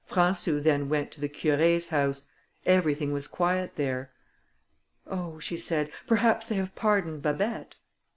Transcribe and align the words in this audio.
Françou 0.09 0.63
then 0.63 0.89
went 0.89 1.11
to 1.11 1.21
the 1.21 1.29
Curé's 1.29 1.89
house; 1.89 2.27
everything 2.65 3.11
was 3.11 3.27
quiet 3.27 3.75
there. 3.75 4.09
"Oh," 5.05 5.37
she 5.37 5.57
said, 5.57 5.91
"perhaps 6.07 6.47
they 6.47 6.55
have 6.55 6.73
pardoned 6.73 7.21
Babet." 7.21 7.75